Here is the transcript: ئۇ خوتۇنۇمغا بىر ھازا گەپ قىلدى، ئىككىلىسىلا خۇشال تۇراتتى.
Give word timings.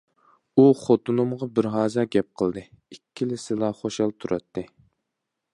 ئۇ 0.57 0.63
خوتۇنۇمغا 0.79 1.49
بىر 1.59 1.69
ھازا 1.75 2.07
گەپ 2.17 2.29
قىلدى، 2.43 2.65
ئىككىلىسىلا 2.97 3.73
خۇشال 3.83 4.19
تۇراتتى. 4.23 4.69